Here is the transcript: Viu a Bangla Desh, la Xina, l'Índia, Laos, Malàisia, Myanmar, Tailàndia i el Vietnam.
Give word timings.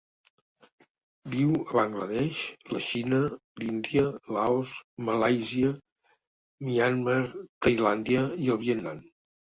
Viu 1.33 1.49
a 1.57 1.75
Bangla 1.79 2.07
Desh, 2.11 2.39
la 2.75 2.81
Xina, 2.87 3.19
l'Índia, 3.63 4.05
Laos, 4.37 4.73
Malàisia, 5.11 5.69
Myanmar, 6.71 7.23
Tailàndia 7.67 8.25
i 8.49 8.53
el 8.57 8.63
Vietnam. 8.67 9.07